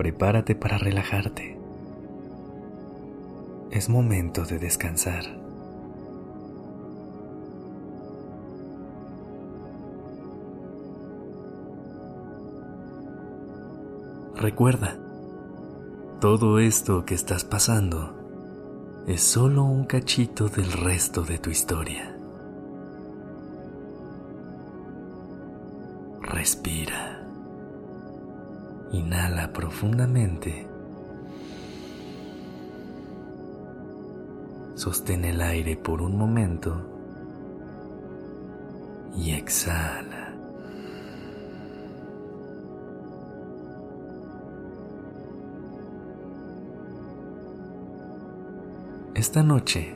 [0.00, 1.58] Prepárate para relajarte.
[3.70, 5.24] Es momento de descansar.
[14.36, 14.96] Recuerda,
[16.18, 22.16] todo esto que estás pasando es solo un cachito del resto de tu historia.
[26.22, 27.19] Respira.
[28.92, 30.66] Inhala profundamente.
[34.74, 36.80] Sostén el aire por un momento
[39.16, 40.34] y exhala.
[49.14, 49.94] Esta noche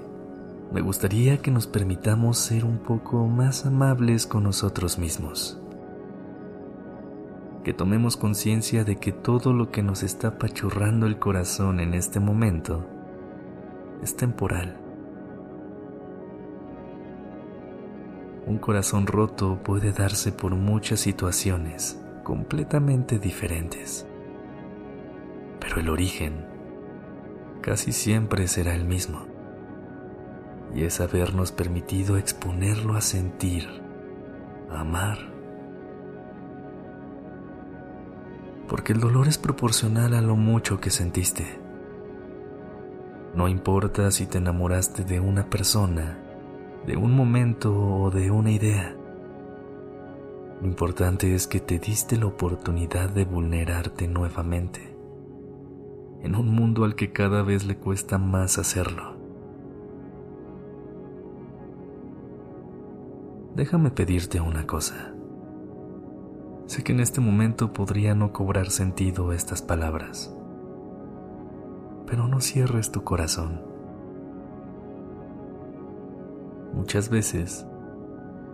[0.72, 5.58] me gustaría que nos permitamos ser un poco más amables con nosotros mismos
[7.64, 12.20] que tomemos conciencia de que todo lo que nos está apachurrando el corazón en este
[12.20, 12.86] momento
[14.02, 14.78] es temporal.
[18.46, 24.06] Un corazón roto puede darse por muchas situaciones completamente diferentes,
[25.58, 26.46] pero el origen
[27.62, 29.26] casi siempre será el mismo,
[30.74, 33.66] y es habernos permitido exponerlo a sentir,
[34.70, 35.33] a amar
[38.74, 41.60] porque el dolor es proporcional a lo mucho que sentiste.
[43.32, 46.18] No importa si te enamoraste de una persona,
[46.84, 48.96] de un momento o de una idea.
[50.60, 54.96] Lo importante es que te diste la oportunidad de vulnerarte nuevamente,
[56.22, 59.14] en un mundo al que cada vez le cuesta más hacerlo.
[63.54, 65.13] Déjame pedirte una cosa.
[66.66, 70.34] Sé que en este momento podría no cobrar sentido estas palabras,
[72.06, 73.60] pero no cierres tu corazón.
[76.72, 77.66] Muchas veces,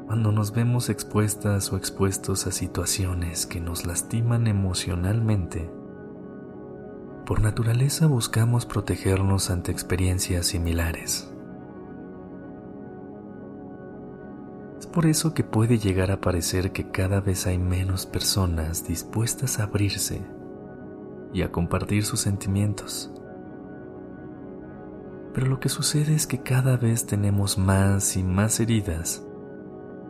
[0.06, 5.70] cuando nos vemos expuestas o expuestos a situaciones que nos lastiman emocionalmente,
[7.24, 11.29] por naturaleza buscamos protegernos ante experiencias similares.
[14.92, 19.64] Por eso que puede llegar a parecer que cada vez hay menos personas dispuestas a
[19.64, 20.20] abrirse
[21.32, 23.12] y a compartir sus sentimientos.
[25.32, 29.24] Pero lo que sucede es que cada vez tenemos más y más heridas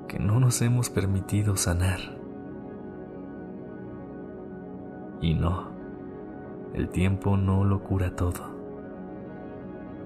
[0.08, 2.00] que no nos hemos permitido sanar.
[5.20, 5.68] Y no,
[6.72, 8.58] el tiempo no lo cura todo.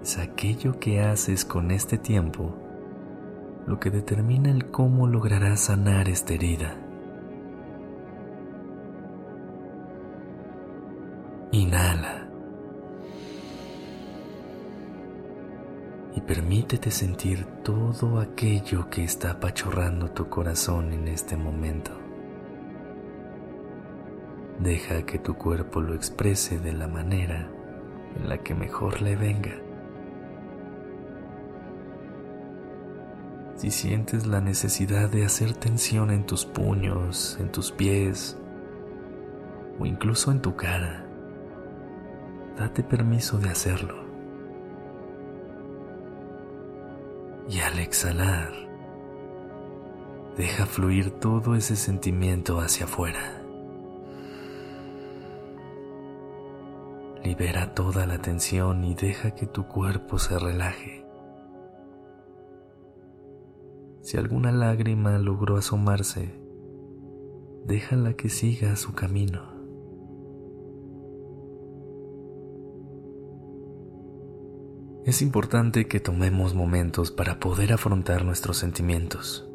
[0.02, 2.63] Es aquello que haces con este tiempo
[3.66, 6.76] lo que determina el cómo lograrás sanar esta herida.
[11.52, 12.28] Inhala.
[16.16, 21.92] Y permítete sentir todo aquello que está apachorrando tu corazón en este momento.
[24.58, 27.50] Deja que tu cuerpo lo exprese de la manera
[28.16, 29.63] en la que mejor le venga.
[33.56, 38.37] Si sientes la necesidad de hacer tensión en tus puños, en tus pies
[39.78, 41.06] o incluso en tu cara,
[42.56, 44.04] date permiso de hacerlo.
[47.48, 48.53] Y al exhalar,
[50.36, 53.41] deja fluir todo ese sentimiento hacia afuera.
[57.22, 61.03] Libera toda la tensión y deja que tu cuerpo se relaje.
[64.04, 66.39] Si alguna lágrima logró asomarse,
[67.65, 69.41] déjala que siga su camino.
[75.06, 79.48] Es importante que tomemos momentos para poder afrontar nuestros sentimientos,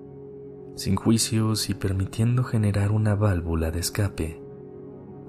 [0.76, 4.42] sin juicios y permitiendo generar una válvula de escape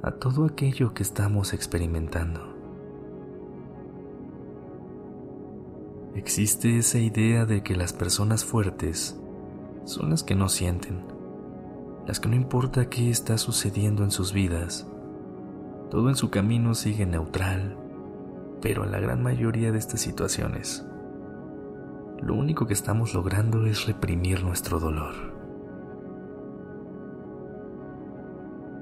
[0.02, 2.59] a todo aquello que estamos experimentando.
[6.20, 9.18] Existe esa idea de que las personas fuertes
[9.84, 11.00] son las que no sienten,
[12.06, 14.86] las que no importa qué está sucediendo en sus vidas,
[15.90, 17.78] Todo en su camino sigue neutral,
[18.60, 20.84] pero en la gran mayoría de estas situaciones,
[22.20, 25.14] lo único que estamos logrando es reprimir nuestro dolor.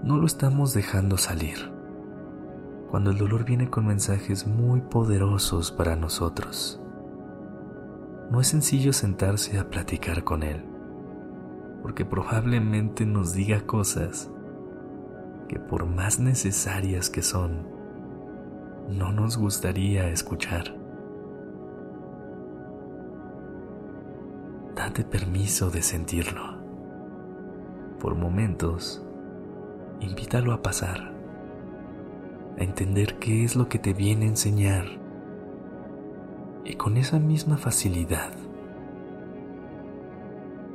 [0.02, 1.70] No lo estamos dejando salir.
[2.90, 6.82] Cuando el dolor viene con mensajes muy poderosos para nosotros,
[8.30, 10.64] no es sencillo sentarse a platicar con él,
[11.82, 14.30] porque probablemente nos diga cosas
[15.48, 17.66] que por más necesarias que son,
[18.90, 20.76] no nos gustaría escuchar.
[24.74, 26.58] Date permiso de sentirlo.
[27.98, 29.02] Por momentos,
[30.00, 31.14] invítalo a pasar,
[32.58, 34.97] a entender qué es lo que te viene a enseñar
[36.68, 38.30] y con esa misma facilidad,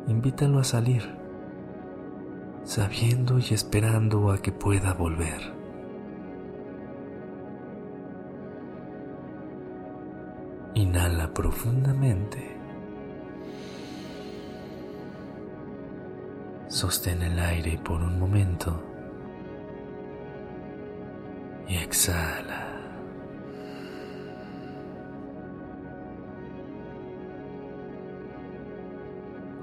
[0.08, 1.04] invítalo a salir,
[2.64, 5.54] sabiendo y esperando a que pueda volver.
[10.74, 12.58] Inhala profundamente.
[16.68, 18.82] Sostén el aire por un momento
[21.68, 22.63] y exhala.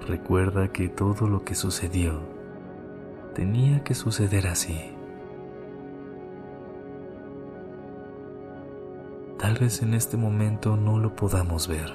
[0.07, 2.21] Recuerda que todo lo que sucedió
[3.35, 4.97] tenía que suceder así.
[9.39, 11.91] Tal vez en este momento no lo podamos ver,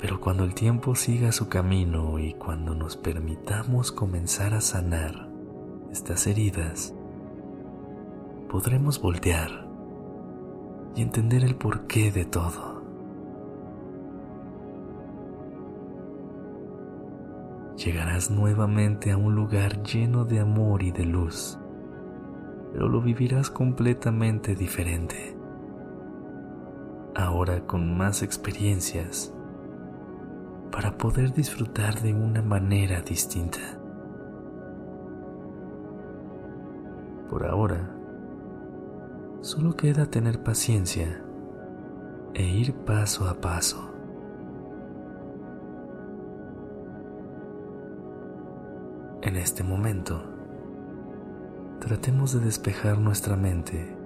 [0.00, 5.28] pero cuando el tiempo siga su camino y cuando nos permitamos comenzar a sanar
[5.90, 6.94] estas heridas,
[8.50, 9.66] podremos voltear
[10.94, 12.75] y entender el porqué de todo.
[17.76, 21.58] Llegarás nuevamente a un lugar lleno de amor y de luz,
[22.72, 25.36] pero lo vivirás completamente diferente.
[27.14, 29.32] Ahora con más experiencias
[30.70, 33.60] para poder disfrutar de una manera distinta.
[37.30, 37.90] Por ahora,
[39.40, 41.22] solo queda tener paciencia
[42.34, 43.95] e ir paso a paso
[49.22, 50.22] En este momento,
[51.80, 53.96] tratemos de despejar nuestra mente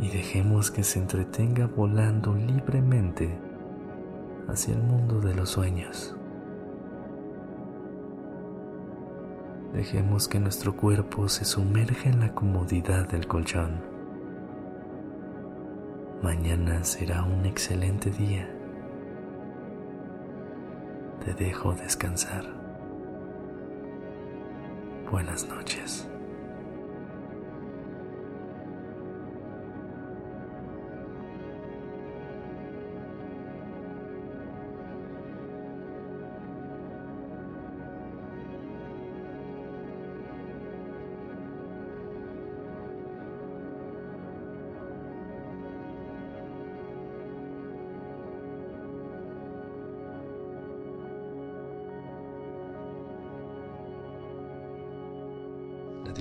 [0.00, 3.38] y dejemos que se entretenga volando libremente
[4.48, 6.16] hacia el mundo de los sueños.
[9.74, 13.80] Dejemos que nuestro cuerpo se sumerja en la comodidad del colchón.
[16.22, 18.48] Mañana será un excelente día.
[21.24, 22.61] Te dejo descansar.
[25.12, 26.06] Buenas noches.